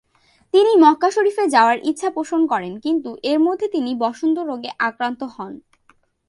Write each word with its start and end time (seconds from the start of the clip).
তিনি 0.53 0.71
মক্কা 0.77 1.09
শরীফে 1.11 1.43
যাওয়ার 1.47 1.77
ইচ্ছা 1.83 2.09
পোষণ 2.09 2.41
করেন, 2.47 2.73
কিন্তু 2.79 3.09
এর 3.23 3.39
মধ্যে 3.39 3.67
তিনি 3.67 3.91
বসন্ত 3.95 4.37
রোগে 4.39 4.69
আক্রান্ত 4.79 5.21
হন। 5.35 5.53